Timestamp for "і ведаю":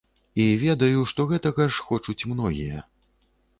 0.45-1.03